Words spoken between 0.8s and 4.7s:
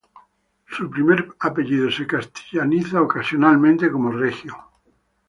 primer apellido es castellanizado ocasionalmente como Regio.